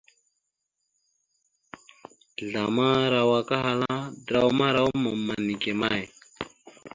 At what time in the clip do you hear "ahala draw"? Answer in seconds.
3.57-4.47